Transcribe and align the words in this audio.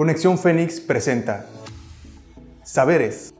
Conexión 0.00 0.38
Fénix 0.38 0.80
presenta 0.80 1.44
Saberes, 2.64 3.34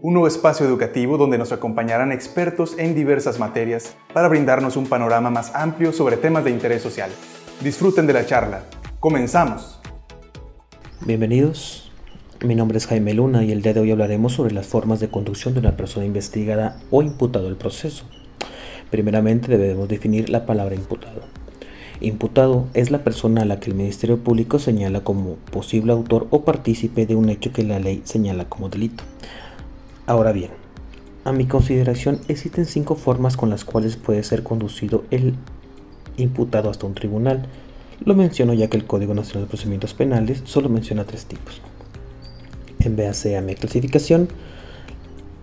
un 0.00 0.12
nuevo 0.12 0.28
espacio 0.28 0.64
educativo 0.64 1.18
donde 1.18 1.38
nos 1.38 1.50
acompañarán 1.50 2.12
expertos 2.12 2.76
en 2.78 2.94
diversas 2.94 3.40
materias 3.40 3.96
para 4.14 4.28
brindarnos 4.28 4.76
un 4.76 4.86
panorama 4.86 5.28
más 5.28 5.52
amplio 5.56 5.92
sobre 5.92 6.18
temas 6.18 6.44
de 6.44 6.52
interés 6.52 6.82
social. 6.82 7.10
Disfruten 7.60 8.06
de 8.06 8.12
la 8.12 8.26
charla. 8.26 8.62
Comenzamos. 9.00 9.80
Bienvenidos. 11.04 11.90
Mi 12.46 12.54
nombre 12.54 12.78
es 12.78 12.86
Jaime 12.86 13.12
Luna 13.12 13.42
y 13.42 13.50
el 13.50 13.60
día 13.60 13.74
de 13.74 13.80
hoy 13.80 13.90
hablaremos 13.90 14.34
sobre 14.34 14.54
las 14.54 14.68
formas 14.68 15.00
de 15.00 15.10
conducción 15.10 15.52
de 15.52 15.58
una 15.58 15.76
persona 15.76 16.06
investigada 16.06 16.80
o 16.92 17.02
imputado 17.02 17.46
del 17.46 17.56
proceso. 17.56 18.04
Primeramente 18.92 19.58
debemos 19.58 19.88
definir 19.88 20.30
la 20.30 20.46
palabra 20.46 20.76
imputado. 20.76 21.22
Imputado 22.00 22.68
es 22.74 22.92
la 22.92 23.02
persona 23.02 23.42
a 23.42 23.44
la 23.44 23.58
que 23.58 23.70
el 23.70 23.76
Ministerio 23.76 24.18
Público 24.18 24.60
señala 24.60 25.02
como 25.02 25.34
posible 25.50 25.92
autor 25.92 26.28
o 26.30 26.44
partícipe 26.44 27.06
de 27.06 27.16
un 27.16 27.28
hecho 27.28 27.52
que 27.52 27.64
la 27.64 27.80
ley 27.80 28.02
señala 28.04 28.48
como 28.48 28.68
delito. 28.68 29.02
Ahora 30.06 30.30
bien, 30.30 30.50
a 31.24 31.32
mi 31.32 31.46
consideración 31.46 32.20
existen 32.28 32.66
cinco 32.66 32.94
formas 32.94 33.36
con 33.36 33.50
las 33.50 33.64
cuales 33.64 33.96
puede 33.96 34.22
ser 34.22 34.44
conducido 34.44 35.04
el 35.10 35.34
imputado 36.16 36.70
hasta 36.70 36.86
un 36.86 36.94
tribunal. 36.94 37.46
Lo 38.04 38.14
menciono 38.14 38.54
ya 38.54 38.68
que 38.68 38.76
el 38.76 38.86
Código 38.86 39.12
Nacional 39.12 39.44
de 39.44 39.48
Procedimientos 39.48 39.92
Penales 39.92 40.42
solo 40.44 40.68
menciona 40.68 41.04
tres 41.04 41.26
tipos. 41.26 41.60
En 42.78 42.96
base 42.96 43.36
a 43.36 43.42
mi 43.42 43.56
clasificación, 43.56 44.28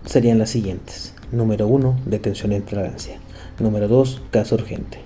serían 0.06 0.38
las 0.38 0.50
siguientes. 0.50 1.14
Número 1.32 1.66
1, 1.66 2.00
detención 2.06 2.52
en 2.52 2.64
flagrancia. 2.64 3.18
Número 3.60 3.88
2, 3.88 4.22
caso 4.30 4.54
urgente. 4.54 5.00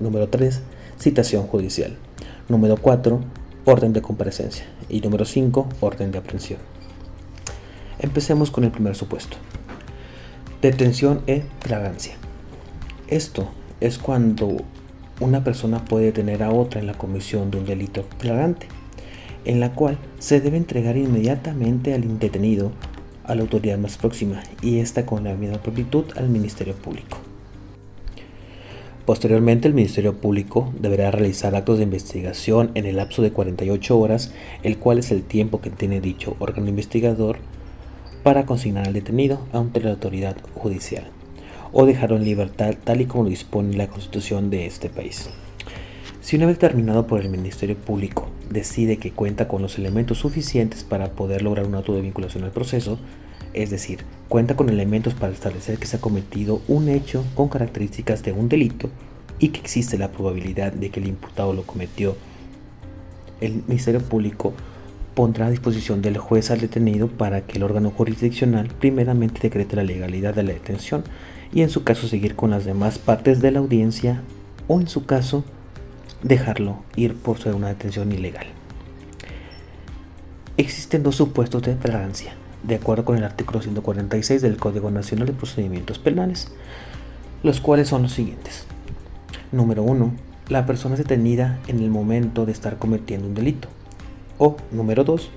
Número 0.00 0.28
3, 0.28 0.62
citación 1.04 1.46
judicial. 1.46 1.98
Número 2.48 2.78
4, 2.78 3.20
orden 3.66 3.92
de 3.92 4.00
comparecencia. 4.00 4.64
Y 4.88 5.02
número 5.02 5.26
5, 5.26 5.68
orden 5.80 6.10
de 6.10 6.16
aprehensión. 6.16 6.60
Empecemos 7.98 8.50
con 8.50 8.64
el 8.64 8.70
primer 8.70 8.96
supuesto. 8.96 9.36
Detención 10.62 11.20
en 11.26 11.44
flagrancia. 11.60 12.14
Esto 13.06 13.50
es 13.80 13.98
cuando 13.98 14.56
una 15.20 15.44
persona 15.44 15.84
puede 15.84 16.06
detener 16.06 16.42
a 16.42 16.50
otra 16.50 16.80
en 16.80 16.86
la 16.86 16.96
comisión 16.96 17.50
de 17.50 17.58
un 17.58 17.66
delito 17.66 18.06
flagrante, 18.18 18.66
en 19.44 19.60
la 19.60 19.74
cual 19.74 19.98
se 20.18 20.40
debe 20.40 20.56
entregar 20.56 20.96
inmediatamente 20.96 21.92
al 21.92 22.18
detenido 22.18 22.72
a 23.24 23.34
la 23.34 23.42
autoridad 23.42 23.76
más 23.76 23.98
próxima 23.98 24.42
y 24.62 24.78
esta 24.78 25.04
con 25.04 25.24
la 25.24 25.34
misma 25.34 25.58
prontitud 25.58 26.06
al 26.16 26.30
Ministerio 26.30 26.74
Público. 26.74 27.18
Posteriormente, 29.06 29.68
el 29.68 29.74
Ministerio 29.74 30.14
Público 30.14 30.72
deberá 30.80 31.10
realizar 31.10 31.54
actos 31.54 31.76
de 31.76 31.84
investigación 31.84 32.70
en 32.74 32.86
el 32.86 32.96
lapso 32.96 33.20
de 33.20 33.32
48 33.32 33.98
horas, 33.98 34.32
el 34.62 34.78
cual 34.78 34.98
es 34.98 35.10
el 35.10 35.22
tiempo 35.22 35.60
que 35.60 35.68
tiene 35.68 36.00
dicho 36.00 36.36
órgano 36.38 36.68
investigador 36.68 37.36
para 38.22 38.46
consignar 38.46 38.86
al 38.86 38.94
detenido 38.94 39.40
ante 39.52 39.80
la 39.80 39.90
autoridad 39.90 40.36
judicial 40.54 41.04
o 41.74 41.84
dejarlo 41.84 42.16
en 42.16 42.24
libertad 42.24 42.76
tal 42.82 43.02
y 43.02 43.06
como 43.06 43.24
lo 43.24 43.30
dispone 43.30 43.76
la 43.76 43.88
Constitución 43.88 44.48
de 44.48 44.64
este 44.64 44.88
país. 44.88 45.28
Si 46.22 46.36
una 46.36 46.46
vez 46.46 46.58
terminado 46.58 47.06
por 47.06 47.20
el 47.20 47.28
Ministerio 47.28 47.76
Público 47.76 48.30
decide 48.48 48.96
que 48.96 49.10
cuenta 49.10 49.48
con 49.48 49.60
los 49.60 49.76
elementos 49.76 50.18
suficientes 50.18 50.84
para 50.84 51.10
poder 51.10 51.42
lograr 51.42 51.66
un 51.66 51.74
auto 51.74 51.94
de 51.94 52.00
vinculación 52.00 52.44
al 52.44 52.52
proceso, 52.52 52.98
es 53.54 53.70
decir, 53.70 54.00
cuenta 54.28 54.56
con 54.56 54.68
elementos 54.68 55.14
para 55.14 55.32
establecer 55.32 55.78
que 55.78 55.86
se 55.86 55.96
ha 55.96 56.00
cometido 56.00 56.60
un 56.68 56.88
hecho 56.88 57.24
con 57.34 57.48
características 57.48 58.22
de 58.22 58.32
un 58.32 58.48
delito 58.48 58.90
y 59.38 59.48
que 59.48 59.60
existe 59.60 59.96
la 59.96 60.10
probabilidad 60.10 60.72
de 60.72 60.90
que 60.90 61.00
el 61.00 61.06
imputado 61.06 61.52
lo 61.52 61.62
cometió, 61.62 62.16
el 63.40 63.62
Ministerio 63.66 64.00
Público 64.00 64.52
pondrá 65.14 65.46
a 65.46 65.50
disposición 65.50 66.02
del 66.02 66.18
juez 66.18 66.50
al 66.50 66.60
detenido 66.60 67.08
para 67.08 67.42
que 67.42 67.58
el 67.58 67.62
órgano 67.62 67.90
jurisdiccional 67.90 68.68
primeramente 68.68 69.40
decrete 69.40 69.76
la 69.76 69.84
legalidad 69.84 70.34
de 70.34 70.42
la 70.42 70.52
detención 70.52 71.04
y 71.52 71.62
en 71.62 71.70
su 71.70 71.84
caso 71.84 72.08
seguir 72.08 72.34
con 72.34 72.50
las 72.50 72.64
demás 72.64 72.98
partes 72.98 73.40
de 73.40 73.52
la 73.52 73.60
audiencia 73.60 74.22
o 74.66 74.80
en 74.80 74.88
su 74.88 75.06
caso 75.06 75.44
dejarlo 76.22 76.82
ir 76.96 77.14
por 77.14 77.38
ser 77.38 77.54
una 77.54 77.68
detención 77.68 78.10
ilegal. 78.10 78.46
Existen 80.56 81.02
dos 81.02 81.16
supuestos 81.16 81.62
de 81.62 81.76
flagrancia 81.76 82.34
de 82.66 82.76
acuerdo 82.76 83.04
con 83.04 83.16
el 83.16 83.24
artículo 83.24 83.60
146 83.60 84.40
del 84.40 84.56
Código 84.56 84.90
Nacional 84.90 85.26
de 85.26 85.34
Procedimientos 85.34 85.98
Penales, 85.98 86.48
los 87.42 87.60
cuales 87.60 87.88
son 87.88 88.02
los 88.02 88.12
siguientes. 88.12 88.64
Número 89.52 89.82
1. 89.82 90.12
La 90.48 90.66
persona 90.66 90.94
es 90.94 91.00
detenida 91.00 91.58
en 91.68 91.80
el 91.80 91.90
momento 91.90 92.46
de 92.46 92.52
estar 92.52 92.78
cometiendo 92.78 93.26
un 93.26 93.34
delito. 93.34 93.68
O 94.38 94.56
número 94.72 95.04
2. 95.04 95.30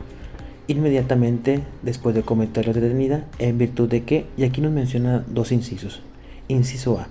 Inmediatamente 0.67 1.63
después 1.81 2.15
de 2.15 2.23
cometer 2.23 2.67
la 2.67 2.73
detenida, 2.73 3.25
en 3.39 3.57
virtud 3.57 3.89
de 3.89 4.03
que, 4.03 4.25
y 4.37 4.43
aquí 4.43 4.61
nos 4.61 4.71
menciona 4.71 5.23
dos 5.27 5.51
incisos. 5.51 6.01
Inciso 6.47 6.99
A. 6.99 7.07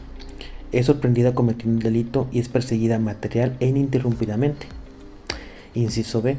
Es 0.72 0.87
sorprendida 0.87 1.34
cometiendo 1.34 1.77
un 1.77 1.83
delito 1.83 2.27
y 2.33 2.41
es 2.41 2.48
perseguida 2.48 2.98
material 2.98 3.56
e 3.60 3.66
ininterrumpidamente. 3.66 4.66
Inciso 5.75 6.22
B 6.22 6.38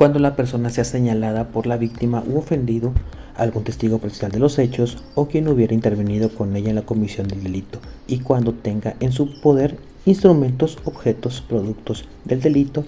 cuando 0.00 0.18
la 0.18 0.34
persona 0.34 0.70
sea 0.70 0.84
señalada 0.84 1.48
por 1.48 1.66
la 1.66 1.76
víctima 1.76 2.24
u 2.26 2.38
ofendido, 2.38 2.94
algún 3.36 3.64
testigo 3.64 3.98
presencial 3.98 4.32
de 4.32 4.38
los 4.38 4.58
hechos 4.58 4.96
o 5.14 5.28
quien 5.28 5.46
hubiera 5.46 5.74
intervenido 5.74 6.30
con 6.30 6.56
ella 6.56 6.70
en 6.70 6.76
la 6.76 6.86
comisión 6.86 7.28
del 7.28 7.42
delito 7.42 7.80
y 8.06 8.20
cuando 8.20 8.54
tenga 8.54 8.96
en 9.00 9.12
su 9.12 9.38
poder 9.42 9.76
instrumentos, 10.06 10.78
objetos, 10.86 11.42
productos 11.42 12.06
del 12.24 12.40
delito 12.40 12.86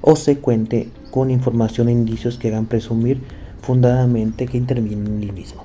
o 0.00 0.16
se 0.16 0.38
cuente 0.38 0.88
con 1.10 1.30
información 1.30 1.90
e 1.90 1.92
indicios 1.92 2.38
que 2.38 2.48
hagan 2.48 2.64
presumir 2.64 3.20
fundadamente 3.60 4.46
que 4.46 4.56
interviene 4.56 5.04
en 5.04 5.22
el 5.22 5.34
mismo. 5.34 5.62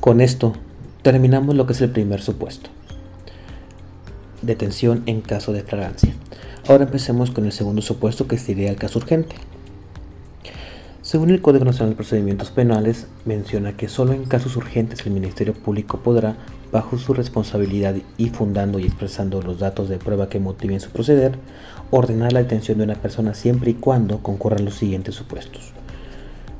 Con 0.00 0.20
esto 0.20 0.52
terminamos 1.02 1.56
lo 1.56 1.66
que 1.66 1.72
es 1.72 1.80
el 1.80 1.90
primer 1.90 2.20
supuesto. 2.20 2.70
Detención 4.42 5.02
en 5.06 5.22
caso 5.22 5.52
de 5.52 5.64
flagrancia. 5.64 6.14
Ahora 6.68 6.84
empecemos 6.84 7.30
con 7.30 7.46
el 7.46 7.52
segundo 7.52 7.80
supuesto 7.80 8.28
que 8.28 8.36
sería 8.36 8.68
el 8.68 8.76
caso 8.76 8.98
urgente. 8.98 9.36
Según 11.00 11.30
el 11.30 11.40
Código 11.40 11.64
Nacional 11.64 11.92
de 11.92 11.96
Procedimientos 11.96 12.50
Penales, 12.50 13.06
menciona 13.24 13.74
que 13.74 13.88
solo 13.88 14.12
en 14.12 14.26
casos 14.26 14.54
urgentes 14.54 15.06
el 15.06 15.12
Ministerio 15.14 15.54
Público 15.54 16.00
podrá, 16.00 16.36
bajo 16.70 16.98
su 16.98 17.14
responsabilidad 17.14 17.94
y 18.18 18.28
fundando 18.28 18.78
y 18.78 18.84
expresando 18.84 19.40
los 19.40 19.60
datos 19.60 19.88
de 19.88 19.96
prueba 19.96 20.28
que 20.28 20.40
motiven 20.40 20.80
su 20.80 20.90
proceder, 20.90 21.38
ordenar 21.90 22.34
la 22.34 22.42
detención 22.42 22.76
de 22.76 22.84
una 22.84 22.96
persona 22.96 23.32
siempre 23.32 23.70
y 23.70 23.74
cuando 23.74 24.18
concurran 24.18 24.66
los 24.66 24.74
siguientes 24.74 25.14
supuestos. 25.14 25.72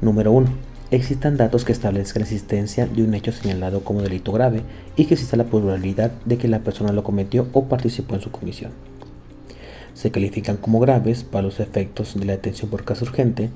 Número 0.00 0.32
1. 0.32 0.48
Existan 0.90 1.36
datos 1.36 1.66
que 1.66 1.72
establezcan 1.72 2.22
la 2.22 2.28
existencia 2.28 2.86
de 2.86 3.02
un 3.02 3.12
hecho 3.12 3.32
señalado 3.32 3.84
como 3.84 4.00
delito 4.00 4.32
grave 4.32 4.62
y 4.96 5.04
que 5.04 5.12
exista 5.12 5.36
la 5.36 5.44
probabilidad 5.44 6.12
de 6.24 6.38
que 6.38 6.48
la 6.48 6.60
persona 6.60 6.92
lo 6.92 7.04
cometió 7.04 7.48
o 7.52 7.66
participó 7.66 8.14
en 8.14 8.22
su 8.22 8.30
comisión 8.30 8.72
se 9.98 10.12
califican 10.12 10.58
como 10.58 10.78
graves 10.78 11.24
para 11.24 11.42
los 11.42 11.58
efectos 11.58 12.14
de 12.14 12.24
la 12.24 12.34
detención 12.34 12.70
por 12.70 12.84
caso 12.84 13.04
urgente 13.04 13.50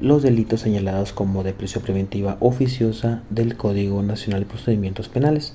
los 0.00 0.24
delitos 0.24 0.60
señalados 0.62 1.12
como 1.12 1.44
de 1.44 1.52
prisión 1.52 1.84
preventiva 1.84 2.38
oficiosa 2.40 3.22
del 3.30 3.56
Código 3.56 4.02
Nacional 4.02 4.40
de 4.40 4.46
Procedimientos 4.46 5.08
Penales 5.08 5.54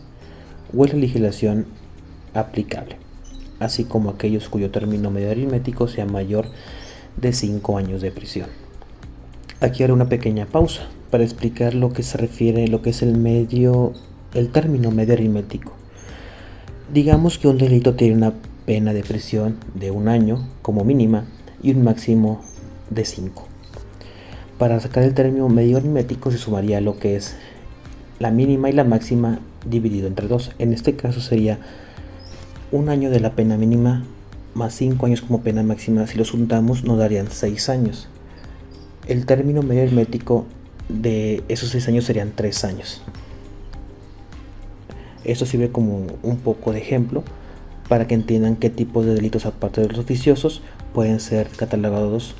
o 0.74 0.86
la 0.86 0.94
legislación 0.94 1.66
aplicable, 2.34 2.96
así 3.60 3.84
como 3.84 4.10
aquellos 4.10 4.48
cuyo 4.48 4.72
término 4.72 5.12
medio 5.12 5.32
aritmético 5.32 5.90
sea 5.90 6.06
mayor 6.06 6.48
de 7.18 7.34
5 7.34 7.78
años 7.78 8.02
de 8.02 8.12
prisión. 8.12 8.48
Aquí 9.60 9.84
haré 9.84 9.92
una 9.92 10.08
pequeña 10.08 10.46
pausa 10.46 10.84
para 11.10 11.26
explicar 11.26 11.74
lo 11.74 11.92
que 11.92 12.04
se 12.04 12.18
refiere 12.18 12.70
lo 12.70 12.82
que 12.82 12.92
es 12.92 13.02
el 13.02 13.18
medio 13.18 13.92
el 14.34 14.48
término 14.48 14.92
medio 14.92 15.14
aritmético. 15.14 15.74
Digamos 16.94 17.38
que 17.38 17.50
un 17.50 17.58
delito 17.58 17.96
tiene 17.96 18.16
una 18.16 18.34
pena 18.66 18.94
de 18.94 19.04
prisión 19.04 19.58
de 19.74 19.92
un 19.92 20.08
año 20.08 20.48
como 20.62 20.84
mínima 20.84 21.26
y 21.62 21.72
un 21.72 21.84
máximo 21.84 22.42
de 22.90 23.06
5. 23.06 23.48
Para 24.58 24.80
sacar 24.80 25.04
el 25.04 25.14
término 25.14 25.50
medio 25.50 25.78
aritmético 25.78 26.32
se 26.32 26.38
sumaría 26.38 26.82
lo 26.82 27.00
que 27.00 27.16
es 27.16 27.36
la 28.20 28.32
mínima 28.32 28.70
y 28.70 28.74
la 28.74 28.84
máxima 28.84 29.40
dividido 29.66 30.08
entre 30.08 30.28
2. 30.28 30.52
En 30.60 30.74
este 30.74 30.96
caso 30.96 31.22
sería 31.22 31.60
un 32.72 32.90
año 32.90 33.10
de 33.10 33.20
la 33.20 33.34
pena 33.36 33.58
mínima 33.58 34.04
más 34.54 34.76
5 34.76 35.06
años 35.06 35.22
como 35.22 35.42
pena 35.42 35.64
máxima. 35.64 36.06
Si 36.08 36.18
los 36.18 36.32
juntamos 36.32 36.84
nos 36.84 37.00
darían 37.00 37.32
6 37.32 37.70
años. 37.70 38.08
El 39.08 39.26
término 39.26 39.64
medio 39.64 39.82
aritmético 39.82 40.46
de 40.88 41.44
esos 41.48 41.70
6 41.70 41.88
años 41.88 42.06
serían 42.06 42.34
3 42.36 42.64
años. 42.66 43.02
Esto 45.24 45.46
sirve 45.46 45.72
como 45.72 46.06
un 46.24 46.38
poco 46.38 46.72
de 46.72 46.80
ejemplo 46.80 47.24
para 47.92 48.08
que 48.08 48.16
entiendan 48.16 48.56
qué 48.56 48.70
tipos 48.70 49.06
de 49.06 49.14
delitos 49.14 49.46
aparte 49.46 49.82
de 49.82 49.90
los 49.90 50.00
oficiosos 50.00 50.62
pueden 50.94 51.20
ser 51.20 51.50
catalogados 51.50 52.36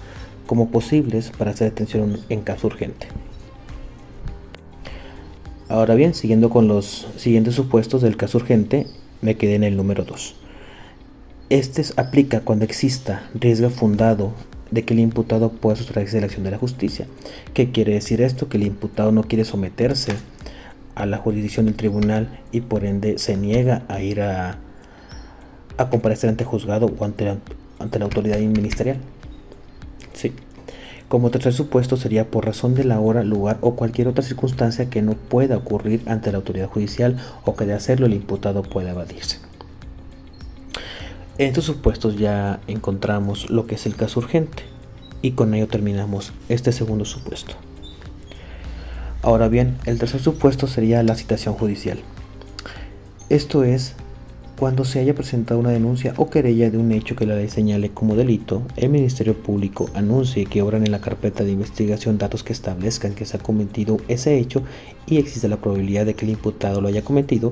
como 0.48 0.70
posibles 0.70 1.30
para 1.38 1.52
hacer 1.52 1.72
detención 1.72 2.22
en 2.30 2.40
caso 2.40 2.68
urgente. 2.68 3.08
Ahora 5.68 5.96
bien, 5.96 6.14
siguiendo 6.14 6.50
con 6.50 6.70
los 6.70 7.06
siguientes 7.18 7.54
supuestos 7.54 8.02
del 8.02 8.16
caso 8.16 8.38
urgente, 8.38 8.88
me 9.22 9.36
quedé 9.36 9.56
en 9.56 9.66
el 9.66 9.76
número 9.76 10.06
2. 10.06 10.36
Este 11.50 11.84
aplica 11.98 12.40
cuando 12.40 12.64
exista 12.64 13.30
riesgo 13.34 13.70
fundado 13.70 14.32
de 14.72 14.86
que 14.86 14.94
el 14.94 15.02
imputado 15.02 15.52
pueda 15.52 15.76
sustraerse 15.76 16.16
de 16.16 16.22
la 16.22 16.26
acción 16.28 16.46
de 16.46 16.52
la 16.52 16.60
justicia. 16.60 17.08
¿Qué 17.54 17.74
quiere 17.74 17.96
decir 17.96 18.22
esto? 18.22 18.48
Que 18.48 18.56
el 18.56 18.64
imputado 18.64 19.12
no 19.12 19.24
quiere 19.24 19.44
someterse 19.44 20.14
a 20.96 21.06
la 21.06 21.18
jurisdicción 21.18 21.66
del 21.66 21.76
tribunal 21.76 22.40
y 22.54 22.62
por 22.62 22.86
ende 22.86 23.18
se 23.18 23.36
niega 23.36 23.84
a 23.90 24.02
ir 24.02 24.22
a, 24.22 24.58
a 25.84 25.90
comparecer 25.90 26.30
ante 26.30 26.46
juzgado 26.46 26.92
o 26.98 27.06
ante 27.06 27.26
la, 27.26 27.38
ante 27.80 28.00
la 28.00 28.06
autoridad 28.06 28.40
ministerial. 28.40 28.98
Sí. 30.14 30.34
Como 31.08 31.30
tercer 31.30 31.52
supuesto 31.52 31.98
sería 31.98 32.32
por 32.32 32.46
razón 32.46 32.74
de 32.74 32.86
la 32.86 33.00
hora, 33.02 33.24
lugar 33.24 33.58
o 33.60 33.76
cualquier 33.76 34.08
otra 34.08 34.24
circunstancia 34.24 34.90
que 34.90 35.02
no 35.02 35.14
pueda 35.16 35.58
ocurrir 35.58 36.02
ante 36.06 36.32
la 36.32 36.38
autoridad 36.38 36.70
judicial 36.70 37.18
o 37.44 37.56
que 37.56 37.66
de 37.66 37.74
hacerlo 37.74 38.06
el 38.06 38.14
imputado 38.14 38.64
pueda 38.64 38.92
evadirse. 38.92 39.40
En 41.38 41.48
estos 41.48 41.66
supuestos 41.66 42.18
ya 42.18 42.62
encontramos 42.68 43.50
lo 43.50 43.66
que 43.68 43.76
es 43.76 43.86
el 43.86 43.96
caso 43.96 44.20
urgente 44.20 44.64
y 45.22 45.32
con 45.32 45.54
ello 45.54 45.68
terminamos 45.68 46.34
este 46.50 46.72
segundo 46.72 47.04
supuesto. 47.04 47.56
Ahora 49.22 49.50
bien, 49.50 49.78
el 49.86 50.00
tercer 50.00 50.22
supuesto 50.22 50.68
sería 50.68 51.04
la 51.04 51.16
citación 51.16 51.56
judicial. 51.56 52.00
Esto 53.30 53.64
es 53.64 53.96
cuando 54.62 54.86
se 54.86 55.00
haya 55.00 55.16
presentado 55.16 55.60
una 55.60 55.72
denuncia 55.72 56.14
o 56.18 56.30
querella 56.30 56.70
de 56.70 56.78
un 56.78 56.92
hecho 56.92 57.16
que 57.16 57.26
la 57.26 57.34
ley 57.36 57.50
señale 57.50 57.90
como 57.90 58.16
delito, 58.16 58.62
el 58.76 58.90
Ministerio 58.90 59.36
Público 59.36 59.90
anuncie 59.96 60.46
que 60.46 60.62
obran 60.62 60.86
en 60.86 60.92
la 60.92 61.02
carpeta 61.02 61.44
de 61.44 61.52
investigación 61.52 62.20
datos 62.20 62.44
que 62.44 62.54
establezcan 62.54 63.16
que 63.16 63.26
se 63.26 63.38
ha 63.38 63.40
cometido 63.40 63.98
ese 64.08 64.38
hecho 64.38 64.62
y 65.08 65.18
existe 65.18 65.50
la 65.50 65.58
probabilidad 65.58 66.06
de 66.06 66.14
que 66.14 66.26
el 66.26 66.32
imputado 66.34 66.80
lo 66.80 66.90
haya 66.90 67.02
cometido 67.04 67.50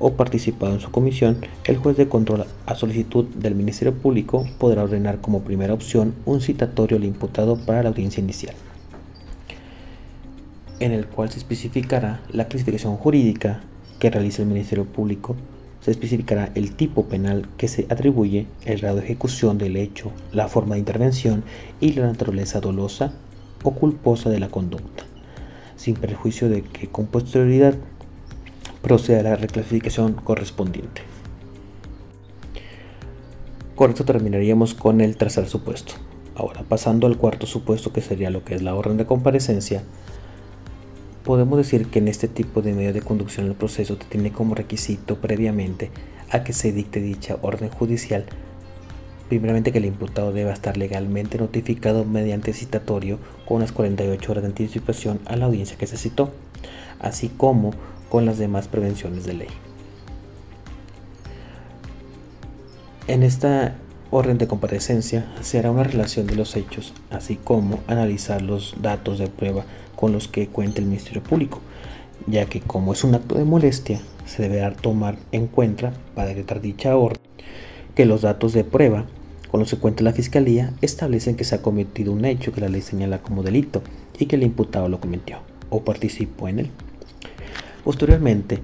o 0.00 0.14
participado 0.14 0.74
en 0.74 0.80
su 0.80 0.90
comisión, 0.90 1.36
el 1.62 1.76
juez 1.76 1.96
de 1.96 2.08
control 2.08 2.44
a 2.66 2.74
solicitud 2.74 3.26
del 3.26 3.54
Ministerio 3.54 3.94
Público 3.94 4.44
podrá 4.58 4.82
ordenar 4.82 5.20
como 5.20 5.42
primera 5.44 5.74
opción 5.74 6.12
un 6.26 6.40
citatorio 6.40 6.96
al 6.96 7.04
imputado 7.04 7.56
para 7.56 7.84
la 7.84 7.90
audiencia 7.90 8.20
inicial, 8.20 8.56
en 10.80 10.90
el 10.90 11.06
cual 11.06 11.30
se 11.30 11.38
especificará 11.38 12.20
la 12.32 12.48
clasificación 12.48 12.96
jurídica 12.96 13.60
que 14.00 14.10
realiza 14.10 14.42
el 14.42 14.48
Ministerio 14.48 14.86
Público 14.86 15.36
se 15.80 15.90
especificará 15.90 16.50
el 16.54 16.74
tipo 16.74 17.04
penal 17.06 17.48
que 17.56 17.68
se 17.68 17.86
atribuye, 17.88 18.46
el 18.64 18.80
grado 18.80 18.96
de 18.96 19.04
ejecución 19.04 19.58
del 19.58 19.76
hecho, 19.76 20.10
la 20.32 20.48
forma 20.48 20.74
de 20.74 20.80
intervención 20.80 21.44
y 21.80 21.92
la 21.92 22.06
naturaleza 22.06 22.60
dolosa 22.60 23.12
o 23.62 23.72
culposa 23.72 24.30
de 24.30 24.40
la 24.40 24.48
conducta, 24.48 25.04
sin 25.76 25.94
perjuicio 25.94 26.48
de 26.48 26.62
que 26.62 26.88
con 26.88 27.06
posterioridad 27.06 27.74
proceda 28.82 29.22
la 29.22 29.36
reclasificación 29.36 30.14
correspondiente. 30.14 31.02
Con 33.74 33.90
esto 33.90 34.04
terminaríamos 34.04 34.74
con 34.74 35.00
el 35.00 35.16
tercer 35.16 35.48
supuesto. 35.48 35.94
Ahora, 36.34 36.64
pasando 36.68 37.06
al 37.06 37.16
cuarto 37.16 37.46
supuesto 37.46 37.92
que 37.92 38.00
sería 38.00 38.30
lo 38.30 38.44
que 38.44 38.54
es 38.54 38.62
la 38.62 38.74
orden 38.74 38.96
de 38.96 39.06
comparecencia, 39.06 39.82
podemos 41.28 41.58
decir 41.58 41.88
que 41.88 41.98
en 41.98 42.08
este 42.08 42.26
tipo 42.26 42.62
de 42.62 42.72
medio 42.72 42.94
de 42.94 43.02
conducción 43.02 43.44
el 43.44 43.54
proceso 43.54 43.98
tiene 43.98 44.32
como 44.32 44.54
requisito 44.54 45.18
previamente 45.18 45.90
a 46.30 46.42
que 46.42 46.54
se 46.54 46.72
dicte 46.72 47.02
dicha 47.02 47.36
orden 47.42 47.68
judicial, 47.68 48.24
primeramente 49.28 49.70
que 49.70 49.76
el 49.76 49.84
imputado 49.84 50.32
deba 50.32 50.54
estar 50.54 50.78
legalmente 50.78 51.36
notificado 51.36 52.06
mediante 52.06 52.54
citatorio 52.54 53.18
con 53.46 53.60
las 53.60 53.72
48 53.72 54.32
horas 54.32 54.42
de 54.42 54.48
anticipación 54.48 55.20
a 55.26 55.36
la 55.36 55.44
audiencia 55.44 55.76
que 55.76 55.86
se 55.86 55.98
citó, 55.98 56.32
así 56.98 57.28
como 57.28 57.72
con 58.08 58.24
las 58.24 58.38
demás 58.38 58.66
prevenciones 58.66 59.26
de 59.26 59.34
ley. 59.34 59.48
En 63.06 63.22
esta 63.22 63.74
orden 64.10 64.38
de 64.38 64.46
comparecencia 64.46 65.26
se 65.40 65.58
hará 65.58 65.70
una 65.70 65.84
relación 65.84 66.26
de 66.26 66.34
los 66.34 66.56
hechos, 66.56 66.94
así 67.10 67.36
como 67.36 67.80
analizar 67.86 68.42
los 68.42 68.76
datos 68.80 69.18
de 69.18 69.28
prueba 69.28 69.64
con 69.96 70.12
los 70.12 70.28
que 70.28 70.48
cuenta 70.48 70.80
el 70.80 70.86
Ministerio 70.86 71.22
Público, 71.22 71.60
ya 72.26 72.46
que 72.46 72.60
como 72.60 72.92
es 72.92 73.04
un 73.04 73.14
acto 73.14 73.34
de 73.34 73.44
molestia, 73.44 74.00
se 74.26 74.42
deberá 74.42 74.72
tomar 74.72 75.16
en 75.32 75.46
cuenta 75.46 75.92
para 76.14 76.28
decretar 76.28 76.60
dicha 76.60 76.96
orden 76.96 77.20
que 77.94 78.06
los 78.06 78.22
datos 78.22 78.52
de 78.52 78.64
prueba 78.64 79.06
con 79.50 79.60
los 79.60 79.70
que 79.70 79.78
cuenta 79.78 80.04
la 80.04 80.12
Fiscalía 80.12 80.72
establecen 80.82 81.36
que 81.36 81.44
se 81.44 81.54
ha 81.54 81.62
cometido 81.62 82.12
un 82.12 82.24
hecho 82.24 82.52
que 82.52 82.60
la 82.60 82.68
ley 82.68 82.82
señala 82.82 83.22
como 83.22 83.42
delito 83.42 83.82
y 84.18 84.26
que 84.26 84.36
el 84.36 84.42
imputado 84.42 84.88
lo 84.88 85.00
cometió 85.00 85.38
o 85.70 85.82
participó 85.82 86.48
en 86.48 86.60
él. 86.60 86.70
Posteriormente, 87.84 88.60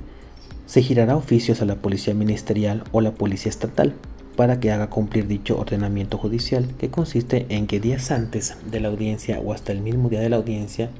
se 0.67 0.82
girará 0.82 1.17
oficios 1.17 1.62
a 1.62 1.64
la 1.64 1.76
Policía 1.76 2.14
Ministerial 2.14 2.85
o 2.93 3.00
la 3.00 3.12
Policía 3.12 3.50
Estatal 3.50 3.94
para 4.37 4.61
que 4.61 4.73
haga 4.73 4.91
cumplir 4.91 5.27
dicho 5.27 5.59
ordenamiento 5.59 6.19
judicial 6.19 6.67
que 6.79 6.91
consiste 6.91 7.47
en 7.49 7.67
que 7.67 7.81
días 7.81 8.11
antes 8.11 8.57
de 8.71 8.81
la 8.81 8.89
audiencia 8.89 9.41
o 9.41 9.53
hasta 9.53 9.73
el 9.73 9.81
mismo 9.81 10.09
día 10.09 10.21
de 10.21 10.29
la 10.29 10.37
audiencia 10.37 10.91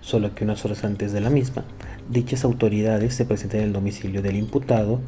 solo 0.00 0.34
que 0.34 0.44
unas 0.44 0.64
horas 0.64 0.84
antes 0.84 1.12
de 1.12 1.20
la 1.20 1.30
misma, 1.30 1.64
dichas 2.10 2.44
autoridades 2.44 3.14
se 3.14 3.24
presenten 3.24 3.60
en 3.60 3.66
el 3.66 3.72
domicilio 3.72 4.22
del 4.22 4.36
imputado 4.36 5.00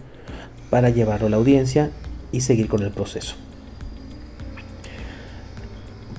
para 0.71 0.91
llevarlo 0.91 1.27
a 1.27 1.31
la 1.31 1.37
audiencia 1.37 1.91
y 2.33 2.41
seguir 2.41 2.69
con 2.69 2.83
el 2.83 2.91
proceso. 2.91 3.35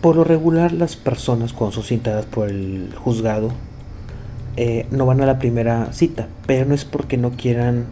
Por 0.01 0.15
lo 0.15 0.23
regular, 0.23 0.71
las 0.71 0.95
personas 0.95 1.51
cuando 1.51 1.75
son 1.75 1.83
citadas 1.83 2.25
por 2.25 2.49
el 2.49 2.93
juzgado 2.95 3.51
eh, 4.55 4.85
no 4.91 5.05
van 5.05 5.21
a 5.21 5.25
la 5.25 5.39
primera 5.39 5.91
cita, 5.93 6.27
pero 6.45 6.65
no 6.65 6.75
es 6.75 6.85
porque 6.85 7.17
no 7.17 7.31
quieran 7.31 7.85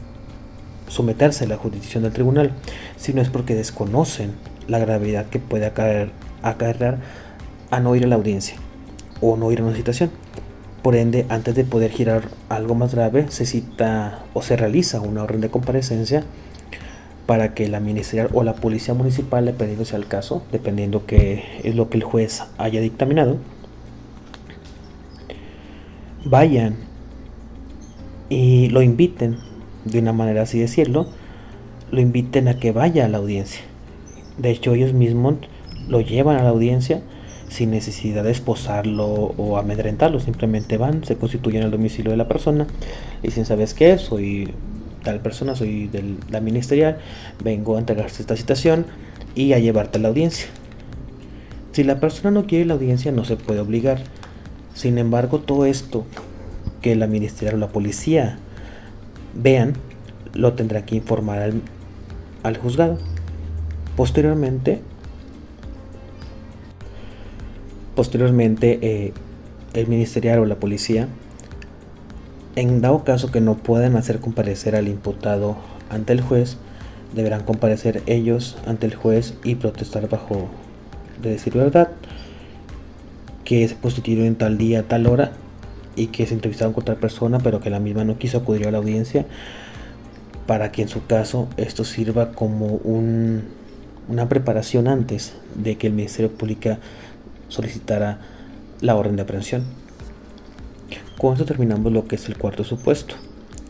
someterse 0.94 1.46
a 1.46 1.48
la 1.48 1.58
jurisdicción 1.58 2.04
del 2.04 2.14
tribunal, 2.14 2.52
sino 2.98 3.22
es 3.22 3.30
porque 3.30 3.56
desconocen 3.56 4.34
la 4.68 4.78
gravedad 4.78 5.26
que 5.26 5.40
puede 5.40 5.66
acarrear 5.66 7.00
a 7.72 7.80
no 7.80 7.96
ir 7.96 8.04
a 8.04 8.08
la 8.08 8.16
audiencia 8.16 8.56
o 9.20 9.36
no 9.36 9.52
ir 9.52 9.60
a 9.60 9.64
una 9.64 9.76
citación. 9.76 10.12
Por 10.84 10.96
ende, 10.96 11.26
antes 11.30 11.56
de 11.56 11.64
poder 11.64 11.92
girar 11.92 12.30
algo 12.50 12.76
más 12.76 12.94
grave, 12.94 13.26
se 13.30 13.46
cita 13.46 14.24
o 14.34 14.42
se 14.42 14.56
realiza 14.56 15.02
una 15.02 15.24
orden 15.24 15.42
de 15.42 15.50
comparecencia 15.50 16.24
para 17.26 17.54
que 17.54 17.68
la 17.70 17.80
ministerial 17.80 18.30
o 18.34 18.44
la 18.44 18.54
policía 18.54 18.94
municipal, 18.94 19.46
dependiendo 19.46 19.86
sea 19.86 19.98
el 19.98 20.08
caso, 20.08 20.44
dependiendo 20.52 21.06
que 21.06 21.44
es 21.64 21.74
lo 21.74 21.90
que 21.90 21.98
el 21.98 22.04
juez 22.04 22.44
haya 22.58 22.82
dictaminado, 22.82 23.38
vayan 26.26 26.76
y 28.30 28.70
lo 28.70 28.82
inviten, 28.82 29.38
de 29.86 30.00
una 30.00 30.14
manera 30.14 30.44
así 30.44 30.60
decirlo, 30.60 31.08
lo 31.92 32.02
inviten 32.02 32.48
a 32.48 32.58
que 32.58 32.72
vaya 32.72 33.06
a 33.06 33.08
la 33.08 33.20
audiencia. 33.20 33.62
De 34.38 34.50
hecho, 34.52 34.74
ellos 34.74 34.94
mismos 34.94 35.36
lo 35.88 36.02
llevan 36.02 36.38
a 36.38 36.44
la 36.44 36.50
audiencia 36.50 37.02
sin 37.50 37.70
necesidad 37.70 38.24
de 38.24 38.32
esposarlo 38.32 39.06
o 39.06 39.58
amedrentarlo, 39.58 40.20
simplemente 40.20 40.78
van, 40.78 41.04
se 41.04 41.18
constituyen 41.18 41.64
al 41.64 41.72
domicilio 41.72 42.12
de 42.12 42.18
la 42.18 42.28
persona 42.28 42.66
y 43.22 43.28
dicen, 43.28 43.46
¿sabes 43.46 43.76
qué? 43.76 43.98
Soy 44.00 44.50
tal 45.04 45.20
persona, 45.20 45.56
soy 45.56 45.88
de 45.88 46.16
la 46.32 46.42
ministerial, 46.42 46.98
vengo 47.44 47.76
a 47.76 47.80
entregarte 47.80 48.22
esta 48.22 48.36
citación 48.36 48.88
y 49.36 49.54
a 49.54 49.60
llevarte 49.60 50.00
a 50.00 50.02
la 50.02 50.08
audiencia. 50.08 50.48
Si 51.74 51.84
la 51.84 52.00
persona 52.00 52.32
no 52.32 52.48
quiere 52.48 52.66
la 52.66 52.74
audiencia, 52.74 53.12
no 53.12 53.26
se 53.26 53.36
puede 53.36 53.60
obligar. 53.60 54.00
Sin 54.74 54.98
embargo, 54.98 55.40
todo 55.40 55.66
esto 55.66 56.06
que 56.82 56.96
la 56.96 57.08
ministerial 57.08 57.56
o 57.56 57.58
la 57.58 57.70
policía 57.70 58.40
vean, 59.34 59.74
lo 60.34 60.54
tendrá 60.54 60.86
que 60.86 60.96
informar 60.96 61.52
al, 62.44 62.58
juzgado. 62.58 62.98
Posteriormente, 63.96 64.82
Posteriormente, 67.96 68.80
eh, 68.82 69.14
el 69.76 69.88
ministerial 69.88 70.40
o 70.40 70.46
la 70.48 70.56
policía, 70.56 71.08
en 72.56 72.82
dado 72.82 73.04
caso 73.04 73.30
que 73.30 73.40
no 73.40 73.56
puedan 73.56 73.96
hacer 73.96 74.20
comparecer 74.20 74.76
al 74.76 74.88
imputado 74.88 75.58
ante 75.92 76.14
el 76.14 76.22
juez, 76.22 76.58
deberán 77.14 77.44
comparecer 77.44 78.02
ellos 78.08 78.58
ante 78.66 78.88
el 78.88 78.96
juez 78.96 79.36
y 79.44 79.54
protestar 79.56 80.10
bajo 80.10 80.48
de 81.22 81.30
decir 81.30 81.54
verdad 81.54 81.92
que 83.46 83.68
se 83.68 83.76
constituyeron 83.76 84.26
en 84.26 84.36
tal 84.36 84.58
día, 84.58 84.88
tal 84.88 85.06
hora 85.06 85.34
y 85.96 86.08
que 86.08 86.26
se 86.26 86.34
entrevistaron 86.34 86.74
con 86.74 86.86
tal 86.86 86.98
persona, 86.98 87.40
pero 87.40 87.60
que 87.60 87.70
la 87.70 87.80
misma 87.80 88.04
no 88.04 88.18
quiso 88.18 88.40
acudir 88.40 88.68
a 88.68 88.72
la 88.72 88.78
audiencia, 88.80 89.26
para 90.48 90.72
que 90.72 90.82
en 90.82 90.90
su 90.90 91.06
caso 91.06 91.48
esto 91.58 91.86
sirva 91.86 92.32
como 92.32 92.66
un, 92.68 93.44
una 94.08 94.28
preparación 94.28 94.88
antes 94.88 95.34
de 95.56 95.78
que 95.78 95.88
el 95.88 95.94
Ministerio 95.94 96.32
Público 96.32 96.78
solicitara 97.48 98.20
la 98.82 98.96
orden 98.96 99.16
de 99.16 99.22
aprehensión. 99.22 99.64
Con 101.18 101.34
esto 101.34 101.46
terminamos 101.46 101.92
lo 101.94 102.08
que 102.08 102.16
es 102.16 102.28
el 102.28 102.38
cuarto 102.38 102.64
supuesto. 102.64 103.16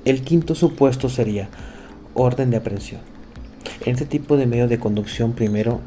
El 0.05 0.23
quinto 0.23 0.55
supuesto 0.55 1.09
sería 1.09 1.49
orden 2.13 2.49
de 2.49 2.57
aprehensión. 2.57 3.01
En 3.85 3.93
este 3.93 4.05
tipo 4.05 4.37
de 4.37 4.47
medio 4.47 4.67
de 4.67 4.79
conducción 4.79 5.33
primero 5.33 5.81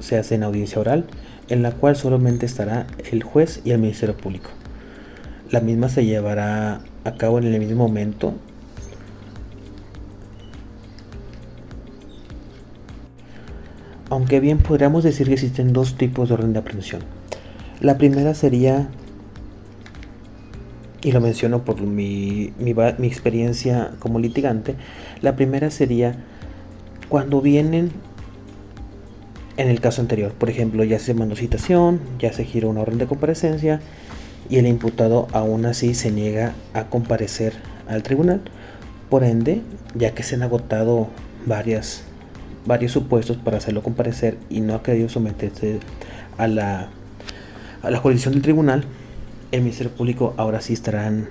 se 0.00 0.16
hace 0.16 0.36
en 0.36 0.44
audiencia 0.44 0.80
oral, 0.80 1.06
en 1.48 1.62
la 1.62 1.72
cual 1.72 1.96
solamente 1.96 2.46
estará 2.46 2.86
el 3.10 3.22
juez 3.22 3.60
y 3.64 3.70
el 3.70 3.78
Ministerio 3.78 4.16
Público. 4.16 4.50
La 5.50 5.60
misma 5.60 5.88
se 5.88 6.04
llevará 6.04 6.80
a 7.04 7.12
cabo 7.16 7.38
en 7.38 7.44
el 7.44 7.58
mismo 7.58 7.88
momento 7.88 8.34
aunque 14.10 14.40
bien 14.40 14.58
podríamos 14.58 15.04
decir 15.04 15.26
que 15.26 15.34
existen 15.34 15.72
dos 15.72 15.96
tipos 15.96 16.28
de 16.28 16.34
orden 16.34 16.52
de 16.52 16.60
aprehensión. 16.60 17.02
La 17.80 17.98
primera 17.98 18.34
sería, 18.34 18.88
y 21.02 21.12
lo 21.12 21.20
menciono 21.20 21.64
por 21.64 21.80
mi, 21.80 22.52
mi, 22.58 22.72
experiencia 23.06 23.92
como 23.98 24.18
litigante, 24.18 24.74
la 25.20 25.36
primera 25.36 25.70
sería 25.70 26.24
cuando 27.08 27.40
vienen 27.40 27.92
en 29.56 29.68
el 29.68 29.80
caso 29.80 30.00
anterior. 30.00 30.32
Por 30.32 30.50
ejemplo, 30.50 30.84
ya 30.84 30.98
se 30.98 31.14
mandó 31.14 31.36
citación, 31.36 32.00
ya 32.18 32.32
se 32.32 32.44
giró 32.44 32.70
una 32.70 32.80
orden 32.80 32.98
de 32.98 33.06
comparecencia 33.06 33.80
y 34.48 34.56
el 34.56 34.66
imputado 34.66 35.28
aún 35.32 35.66
así 35.66 35.94
se 35.94 36.10
niega 36.10 36.54
a 36.74 36.84
comparecer 36.84 37.54
al 37.88 38.02
tribunal. 38.02 38.40
Por 39.10 39.24
ende, 39.24 39.62
ya 39.94 40.14
que 40.14 40.22
se 40.22 40.34
han 40.34 40.42
agotado 40.42 41.08
varias, 41.46 42.02
varios 42.66 42.92
supuestos 42.92 43.36
para 43.36 43.58
hacerlo 43.58 43.82
comparecer 43.82 44.38
y 44.50 44.60
no 44.60 44.74
ha 44.74 44.82
querido 44.82 45.08
someterse 45.08 45.80
a 46.36 46.46
la, 46.46 46.88
a 47.82 47.90
la 47.90 47.98
jurisdicción 47.98 48.34
del 48.34 48.42
tribunal, 48.42 48.84
el 49.50 49.60
Ministerio 49.60 49.92
Público 49.92 50.34
ahora 50.36 50.60
sí 50.60 50.72
estarán 50.74 51.28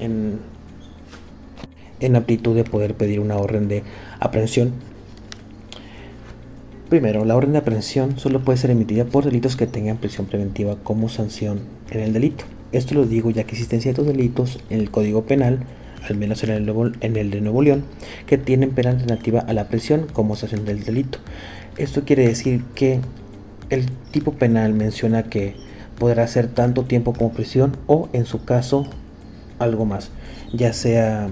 en, 0.00 0.40
en 2.00 2.16
aptitud 2.16 2.56
de 2.56 2.64
poder 2.64 2.94
pedir 2.94 3.20
una 3.20 3.36
orden 3.36 3.68
de 3.68 3.84
aprehensión 4.18 4.72
Primero, 6.92 7.24
la 7.24 7.36
orden 7.36 7.52
de 7.52 7.58
aprehensión 7.58 8.18
solo 8.18 8.40
puede 8.40 8.58
ser 8.58 8.70
emitida 8.70 9.06
por 9.06 9.24
delitos 9.24 9.56
que 9.56 9.66
tengan 9.66 9.96
prisión 9.96 10.26
preventiva 10.26 10.76
como 10.82 11.08
sanción 11.08 11.60
en 11.96 12.02
el 12.02 12.12
delito. 12.12 12.44
Esto 12.72 12.94
lo 12.94 13.04
digo 13.04 13.30
ya 13.30 13.44
que 13.44 13.52
existen 13.52 13.80
ciertos 13.80 14.06
delitos 14.06 14.60
en 14.70 14.80
el 14.80 14.90
Código 14.90 15.24
Penal, 15.24 15.60
al 16.08 16.16
menos 16.16 16.42
en 16.42 16.50
el, 16.50 17.30
de 17.30 17.40
Nuevo 17.40 17.62
León, 17.62 17.84
que 18.26 18.38
tienen 18.38 18.70
pena 18.70 18.90
alternativa 18.90 19.40
a 19.40 19.52
la 19.52 19.68
prisión 19.68 20.06
como 20.12 20.36
sanción 20.36 20.64
del 20.64 20.82
delito. 20.82 21.18
Esto 21.76 22.04
quiere 22.04 22.26
decir 22.26 22.64
que 22.74 23.00
el 23.70 23.90
tipo 24.10 24.32
penal 24.32 24.74
menciona 24.74 25.24
que 25.24 25.54
podrá 25.98 26.26
ser 26.26 26.48
tanto 26.48 26.84
tiempo 26.84 27.12
como 27.12 27.32
prisión 27.32 27.76
o 27.86 28.08
en 28.12 28.26
su 28.26 28.44
caso 28.44 28.86
algo 29.58 29.84
más, 29.84 30.10
ya 30.52 30.72
sea 30.72 31.28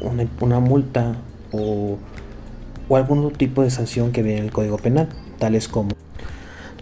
una, 0.00 0.26
una 0.40 0.60
multa 0.60 1.16
o 1.50 1.98
o 2.88 2.96
algún 2.96 3.24
otro 3.24 3.36
tipo 3.36 3.62
de 3.62 3.70
sanción 3.70 4.12
que 4.12 4.22
viene 4.22 4.38
en 4.38 4.44
el 4.46 4.52
Código 4.52 4.78
Penal, 4.78 5.08
tales 5.38 5.68
como 5.68 5.90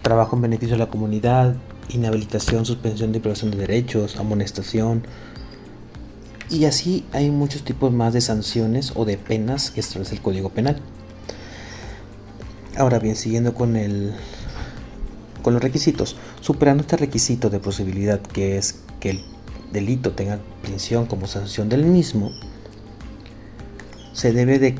trabajo 0.01 0.35
en 0.35 0.43
beneficio 0.43 0.75
de 0.75 0.79
la 0.79 0.89
comunidad, 0.89 1.55
inhabilitación, 1.89 2.65
suspensión 2.65 3.11
de 3.11 3.19
privación 3.19 3.51
de 3.51 3.57
derechos, 3.57 4.17
amonestación. 4.17 5.03
Y 6.49 6.65
así 6.65 7.05
hay 7.11 7.29
muchos 7.29 7.63
tipos 7.63 7.91
más 7.91 8.13
de 8.13 8.21
sanciones 8.21 8.93
o 8.95 9.05
de 9.05 9.17
penas 9.17 9.71
que 9.71 9.79
establece 9.79 10.15
el 10.15 10.21
Código 10.21 10.49
Penal. 10.49 10.79
Ahora 12.77 12.99
bien, 12.99 13.15
siguiendo 13.15 13.53
con 13.53 13.75
el 13.75 14.13
con 15.41 15.53
los 15.53 15.63
requisitos, 15.63 16.17
superando 16.41 16.81
este 16.81 16.97
requisito 16.97 17.49
de 17.49 17.59
posibilidad 17.59 18.19
que 18.19 18.57
es 18.57 18.81
que 18.99 19.11
el 19.11 19.23
delito 19.71 20.11
tenga 20.11 20.39
prisión 20.61 21.05
como 21.05 21.27
sanción 21.27 21.69
del 21.69 21.85
mismo, 21.85 22.31
se 24.13 24.33
debe 24.33 24.59
de 24.59 24.75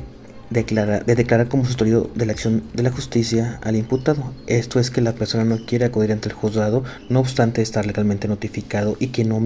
declarar, 0.50 1.04
de 1.04 1.14
declarar 1.14 1.48
como 1.48 1.64
sustituido 1.64 2.10
de 2.14 2.26
la 2.26 2.32
acción 2.32 2.62
de 2.72 2.82
la 2.82 2.90
justicia 2.90 3.58
al 3.62 3.76
imputado. 3.76 4.32
Esto 4.46 4.80
es 4.80 4.90
que 4.90 5.00
la 5.00 5.14
persona 5.14 5.44
no 5.44 5.64
quiere 5.64 5.84
acudir 5.84 6.12
ante 6.12 6.28
el 6.28 6.34
juzgado, 6.34 6.84
no 7.08 7.20
obstante 7.20 7.62
estar 7.62 7.86
legalmente 7.86 8.28
notificado 8.28 8.96
y 8.98 9.08
que 9.08 9.24
no 9.24 9.38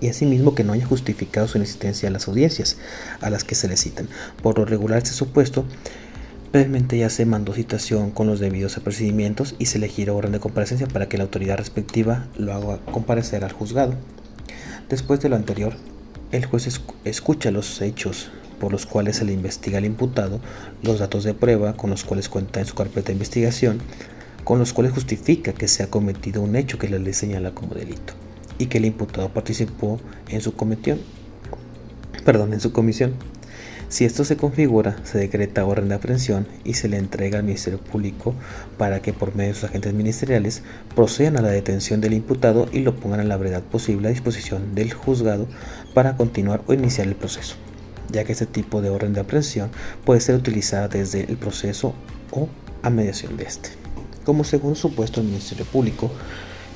y 0.00 0.08
asimismo 0.08 0.54
que 0.54 0.64
no 0.64 0.72
haya 0.72 0.84
justificado 0.84 1.46
su 1.46 1.58
inexistencia 1.58 2.08
a 2.08 2.12
las 2.12 2.26
audiencias 2.26 2.76
a 3.20 3.30
las 3.30 3.44
que 3.44 3.54
se 3.54 3.68
le 3.68 3.76
citan. 3.76 4.08
Por 4.42 4.58
lo 4.58 4.64
regular 4.64 4.98
este 4.98 5.12
supuesto, 5.12 5.64
previamente 6.50 6.98
ya 6.98 7.08
se 7.08 7.24
mandó 7.24 7.54
citación 7.54 8.10
con 8.10 8.26
los 8.26 8.40
debidos 8.40 8.76
apercibimientos 8.76 9.54
y 9.58 9.66
se 9.66 9.78
le 9.78 9.88
giró 9.88 10.16
orden 10.16 10.32
de 10.32 10.40
comparecencia 10.40 10.86
para 10.88 11.08
que 11.08 11.18
la 11.18 11.24
autoridad 11.24 11.56
respectiva 11.56 12.26
lo 12.36 12.52
haga 12.52 12.78
comparecer 12.90 13.44
al 13.44 13.52
juzgado. 13.52 13.94
Después 14.88 15.20
de 15.20 15.28
lo 15.28 15.36
anterior, 15.36 15.74
el 16.32 16.46
juez 16.46 16.68
escucha 17.04 17.50
los 17.50 17.80
hechos 17.80 18.30
por 18.62 18.70
los 18.70 18.86
cuales 18.86 19.16
se 19.16 19.24
le 19.24 19.32
investiga 19.32 19.78
al 19.78 19.84
imputado, 19.84 20.38
los 20.84 21.00
datos 21.00 21.24
de 21.24 21.34
prueba 21.34 21.72
con 21.72 21.90
los 21.90 22.04
cuales 22.04 22.28
cuenta 22.28 22.60
en 22.60 22.66
su 22.66 22.76
carpeta 22.76 23.08
de 23.08 23.14
investigación, 23.14 23.80
con 24.44 24.60
los 24.60 24.72
cuales 24.72 24.92
justifica 24.92 25.52
que 25.52 25.66
se 25.66 25.82
ha 25.82 25.88
cometido 25.88 26.40
un 26.40 26.54
hecho 26.54 26.78
que 26.78 26.88
la 26.88 26.98
ley 26.98 27.12
señala 27.12 27.50
como 27.56 27.74
delito 27.74 28.12
y 28.58 28.66
que 28.66 28.78
el 28.78 28.84
imputado 28.84 29.30
participó 29.30 29.98
en 30.28 30.40
su 30.40 30.54
comisión. 30.54 31.00
Perdón, 32.24 32.52
en 32.52 32.60
su 32.60 32.70
comisión. 32.70 33.14
Si 33.88 34.04
esto 34.04 34.24
se 34.24 34.36
configura, 34.36 34.96
se 35.02 35.18
decreta 35.18 35.66
orden 35.66 35.88
de 35.88 35.96
aprehensión 35.96 36.46
y 36.62 36.74
se 36.74 36.88
le 36.88 36.98
entrega 36.98 37.38
al 37.38 37.44
Ministerio 37.44 37.80
Público 37.80 38.32
para 38.78 39.02
que 39.02 39.12
por 39.12 39.34
medio 39.34 39.54
de 39.54 39.54
sus 39.58 39.70
agentes 39.70 39.92
ministeriales 39.92 40.62
procedan 40.94 41.36
a 41.36 41.42
la 41.42 41.50
detención 41.50 42.00
del 42.00 42.12
imputado 42.12 42.68
y 42.72 42.78
lo 42.78 42.94
pongan 42.94 43.18
a 43.18 43.24
la 43.24 43.36
brevedad 43.36 43.64
posible 43.64 44.06
a 44.06 44.12
disposición 44.12 44.76
del 44.76 44.92
juzgado 44.92 45.48
para 45.94 46.16
continuar 46.16 46.62
o 46.68 46.74
iniciar 46.74 47.08
el 47.08 47.16
proceso 47.16 47.56
ya 48.12 48.24
que 48.24 48.32
este 48.32 48.46
tipo 48.46 48.82
de 48.82 48.90
orden 48.90 49.12
de 49.12 49.20
aprehensión 49.20 49.70
puede 50.04 50.20
ser 50.20 50.36
utilizada 50.36 50.88
desde 50.88 51.24
el 51.24 51.36
proceso 51.36 51.94
o 52.30 52.48
a 52.82 52.90
mediación 52.90 53.36
de 53.36 53.44
este. 53.44 53.70
Como 54.24 54.44
segundo 54.44 54.76
supuesto, 54.76 55.20
el 55.20 55.26
Ministerio 55.26 55.64
Público 55.64 56.10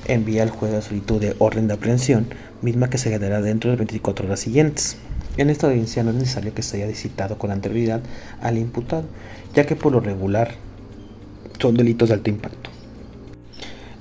envía 0.07 0.43
al 0.43 0.51
juez 0.51 0.73
la 0.73 0.83
solicitud 0.83 1.21
de 1.21 1.37
orden 1.39 1.69
de 1.69 1.75
aprehensión, 1.75 2.27
misma 2.63 2.91
que 2.91 2.99
se 2.99 3.11
quedará 3.11 3.41
dentro 3.41 3.71
de 3.71 3.77
24 3.77 4.27
horas 4.27 4.41
siguientes. 4.41 4.97
En 5.37 5.51
esta 5.51 5.67
audiencia 5.67 6.03
no 6.03 6.11
es 6.11 6.17
necesario 6.17 6.55
que 6.55 6.63
se 6.63 6.83
haya 6.83 6.95
citado 6.95 7.39
con 7.39 7.51
anterioridad 7.51 8.01
al 8.41 8.59
imputado, 8.59 9.05
ya 9.55 9.67
que 9.67 9.77
por 9.77 9.93
lo 9.93 10.01
regular 10.01 10.55
son 11.61 11.77
delitos 11.77 12.09
de 12.09 12.15
alto 12.15 12.31
impacto. 12.31 12.71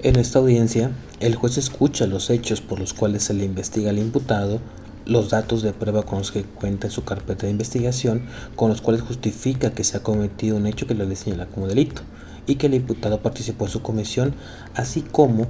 En 0.02 0.16
esta 0.18 0.40
audiencia, 0.40 0.92
el 1.20 1.36
juez 1.36 1.58
escucha 1.58 2.06
los 2.06 2.30
hechos 2.30 2.62
por 2.62 2.80
los 2.80 2.94
cuales 2.94 3.24
se 3.24 3.34
le 3.34 3.44
investiga 3.44 3.90
al 3.90 4.00
imputado, 4.00 4.60
los 5.06 5.30
datos 5.30 5.62
de 5.62 5.74
prueba 5.74 6.04
con 6.04 6.20
los 6.20 6.32
que 6.32 6.44
cuenta 6.44 6.88
en 6.88 6.92
su 6.92 7.04
carpeta 7.04 7.46
de 7.46 7.52
investigación, 7.52 8.24
con 8.56 8.70
los 8.70 8.82
cuales 8.82 9.02
justifica 9.02 9.72
que 9.72 9.84
se 9.84 9.98
ha 9.98 10.04
cometido 10.04 10.58
un 10.58 10.68
hecho 10.68 10.88
que 10.88 10.96
lo 10.96 11.06
le 11.06 11.16
señala 11.16 11.46
como 11.46 11.68
delito 11.68 12.02
y 12.48 12.56
que 12.56 12.68
el 12.68 12.74
imputado 12.74 13.22
participó 13.22 13.66
en 13.66 13.72
su 13.72 13.82
comisión, 13.82 14.34
así 14.76 15.02
como 15.02 15.48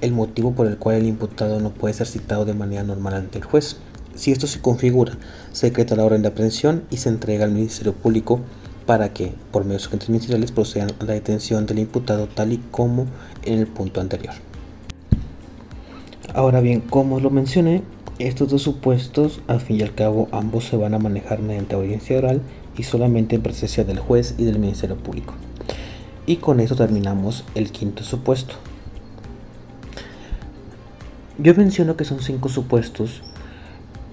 el 0.00 0.12
motivo 0.12 0.52
por 0.52 0.66
el 0.66 0.76
cual 0.76 0.96
el 0.96 1.06
imputado 1.06 1.60
no 1.60 1.70
puede 1.70 1.94
ser 1.94 2.06
citado 2.06 2.44
de 2.44 2.54
manera 2.54 2.82
normal 2.82 3.14
ante 3.14 3.38
el 3.38 3.44
juez. 3.44 3.76
Si 4.14 4.32
esto 4.32 4.46
se 4.46 4.60
configura, 4.60 5.18
se 5.52 5.66
decreta 5.66 5.96
la 5.96 6.04
orden 6.04 6.22
de 6.22 6.28
aprehensión 6.28 6.84
y 6.90 6.98
se 6.98 7.08
entrega 7.08 7.44
al 7.44 7.52
Ministerio 7.52 7.92
Público 7.92 8.40
para 8.86 9.12
que, 9.12 9.32
por 9.50 9.64
medio 9.64 9.74
de 9.74 9.80
sus 9.80 9.88
agentes 9.88 10.08
ministeriales, 10.08 10.52
procedan 10.52 10.92
a 11.00 11.04
la 11.04 11.12
detención 11.14 11.66
del 11.66 11.80
imputado 11.80 12.28
tal 12.28 12.52
y 12.52 12.58
como 12.70 13.06
en 13.42 13.58
el 13.58 13.66
punto 13.66 14.00
anterior. 14.00 14.34
Ahora 16.34 16.60
bien, 16.60 16.80
como 16.80 17.20
lo 17.20 17.30
mencioné, 17.30 17.82
estos 18.18 18.48
dos 18.48 18.62
supuestos, 18.62 19.40
al 19.46 19.60
fin 19.60 19.76
y 19.76 19.82
al 19.82 19.94
cabo, 19.94 20.28
ambos 20.32 20.64
se 20.64 20.76
van 20.76 20.94
a 20.94 20.98
manejar 20.98 21.40
mediante 21.40 21.74
audiencia 21.74 22.16
oral 22.16 22.40
y 22.76 22.84
solamente 22.84 23.36
en 23.36 23.42
presencia 23.42 23.84
del 23.84 23.98
juez 23.98 24.34
y 24.38 24.44
del 24.44 24.58
Ministerio 24.58 24.96
Público. 24.96 25.34
Y 26.24 26.36
con 26.36 26.60
eso 26.60 26.76
terminamos 26.76 27.44
el 27.54 27.70
quinto 27.70 28.02
supuesto. 28.02 28.54
Yo 31.38 31.54
menciono 31.54 31.96
que 31.96 32.06
son 32.06 32.20
cinco 32.22 32.48
supuestos 32.48 33.22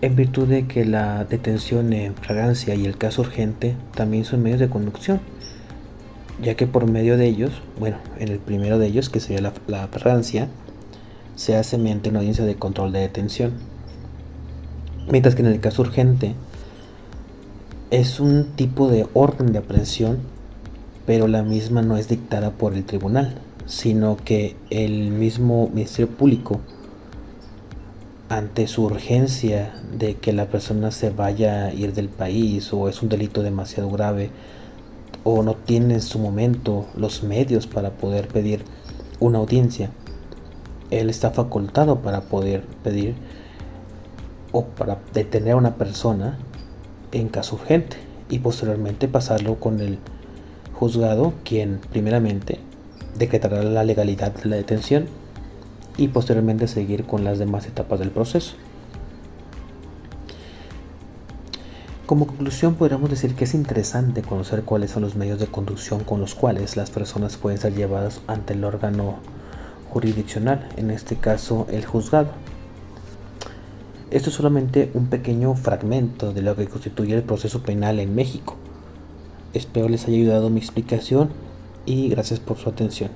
en 0.01 0.17
virtud 0.17 0.49
de 0.49 0.67
que 0.67 0.83
la 0.83 1.23
detención 1.23 1.93
en 1.93 2.13
fragancia 2.15 2.75
y 2.75 2.85
el 2.85 2.97
caso 2.97 3.21
urgente 3.21 3.77
también 3.95 4.25
son 4.25 4.43
medios 4.43 4.59
de 4.59 4.67
conducción, 4.67 5.21
ya 6.41 6.55
que 6.55 6.67
por 6.67 6.91
medio 6.91 7.15
de 7.15 7.25
ellos, 7.27 7.53
bueno, 7.79 7.97
en 8.19 8.27
el 8.27 8.39
primero 8.39 8.79
de 8.79 8.87
ellos, 8.87 9.09
que 9.09 9.21
sería 9.21 9.53
la 9.67 9.87
fragancia, 9.87 10.49
se 11.35 11.55
hace 11.55 11.77
mediante 11.77 12.09
una 12.09 12.19
audiencia 12.19 12.43
de 12.43 12.55
control 12.55 12.91
de 12.91 12.99
detención 12.99 13.53
Mientras 15.09 15.35
que 15.35 15.41
en 15.41 15.47
el 15.47 15.59
caso 15.59 15.81
urgente 15.81 16.35
es 17.91 18.19
un 18.19 18.45
tipo 18.55 18.89
de 18.89 19.07
orden 19.13 19.51
de 19.51 19.59
aprehensión, 19.59 20.19
pero 21.05 21.27
la 21.27 21.43
misma 21.43 21.81
no 21.81 21.97
es 21.97 22.07
dictada 22.07 22.51
por 22.51 22.73
el 22.73 22.85
tribunal, 22.85 23.35
sino 23.65 24.17
que 24.17 24.55
el 24.69 25.11
mismo 25.11 25.69
Ministerio 25.73 26.09
Público, 26.09 26.61
ante 28.29 28.67
su 28.67 28.83
urgencia 28.83 29.73
de 29.97 30.15
que 30.15 30.33
la 30.33 30.47
persona 30.47 30.91
se 30.91 31.09
vaya 31.09 31.65
a 31.65 31.73
ir 31.73 31.93
del 31.93 32.09
país 32.09 32.71
o 32.73 32.89
es 32.89 33.01
un 33.03 33.09
delito 33.09 33.43
demasiado 33.43 33.89
grave 33.91 34.31
o 35.23 35.43
no 35.43 35.53
tiene 35.55 35.95
en 35.95 36.01
su 36.01 36.19
momento 36.19 36.87
los 36.95 37.23
medios 37.23 37.67
para 37.67 37.91
poder 37.91 38.27
pedir 38.27 38.63
una 39.19 39.37
audiencia, 39.37 39.91
él 40.89 41.09
está 41.09 41.31
facultado 41.31 41.99
para 41.99 42.21
poder 42.21 42.63
pedir 42.83 43.15
o 44.53 44.63
para 44.63 44.99
detener 45.13 45.53
a 45.53 45.57
una 45.57 45.75
persona 45.75 46.37
en 47.11 47.27
caso 47.27 47.57
urgente 47.57 47.97
y 48.29 48.39
posteriormente 48.39 49.09
pasarlo 49.09 49.55
con 49.55 49.81
el 49.81 49.99
juzgado 50.73 51.33
quien 51.43 51.81
primeramente 51.91 52.59
decretará 53.17 53.61
la 53.61 53.83
legalidad 53.83 54.31
de 54.33 54.49
la 54.49 54.55
detención 54.55 55.07
y 55.97 56.07
posteriormente 56.07 56.67
seguir 56.67 57.03
con 57.05 57.23
las 57.23 57.39
demás 57.39 57.67
etapas 57.67 57.99
del 57.99 58.11
proceso. 58.11 58.55
Como 62.05 62.27
conclusión 62.27 62.75
podríamos 62.75 63.09
decir 63.09 63.33
que 63.33 63.45
es 63.45 63.53
interesante 63.53 64.21
conocer 64.21 64.63
cuáles 64.63 64.91
son 64.91 65.03
los 65.03 65.15
medios 65.15 65.39
de 65.39 65.47
conducción 65.47 66.03
con 66.03 66.19
los 66.19 66.35
cuales 66.35 66.75
las 66.75 66.91
personas 66.91 67.37
pueden 67.37 67.59
ser 67.59 67.73
llevadas 67.75 68.21
ante 68.27 68.53
el 68.53 68.63
órgano 68.65 69.19
jurisdiccional, 69.89 70.69
en 70.75 70.91
este 70.91 71.15
caso 71.15 71.65
el 71.71 71.85
juzgado. 71.85 72.31
Esto 74.13 74.29
es 74.29 74.35
solamente 74.35 74.91
un 74.93 75.07
pequeño 75.07 75.55
fragmento 75.55 76.33
de 76.33 76.43
lo 76.43 76.55
que 76.55 76.67
constituye 76.67 77.15
el 77.15 77.23
proceso 77.23 77.63
penal 77.63 77.99
en 77.99 78.13
México. 78.13 78.57
Espero 79.55 79.89
les 79.89 80.05
haya 80.05 80.17
ayudado 80.17 80.51
mi 80.51 80.59
explicación 80.59 81.31
y 81.87 82.09
gracias 82.09 82.39
por 82.39 82.59
su 82.59 82.69
atención. 82.69 83.09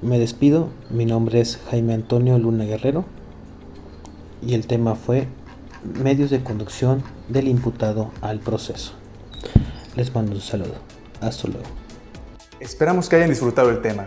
Me 0.00 0.20
despido, 0.20 0.68
mi 0.88 1.04
nombre 1.04 1.40
es 1.40 1.58
Jaime 1.68 1.94
Antonio 1.94 2.38
Luna 2.38 2.62
Guerrero 2.62 3.04
y 4.40 4.54
el 4.54 4.68
tema 4.68 4.94
fue 4.94 5.26
medios 6.00 6.30
de 6.30 6.44
conducción 6.44 7.02
del 7.28 7.48
imputado 7.48 8.12
al 8.20 8.38
proceso. 8.38 8.92
Les 9.96 10.14
mando 10.14 10.36
un 10.36 10.40
saludo. 10.42 10.74
Hasta 11.20 11.48
luego. 11.48 11.66
Esperamos 12.60 13.08
que 13.08 13.16
hayan 13.16 13.30
disfrutado 13.30 13.70
el 13.70 13.82
tema. 13.82 14.06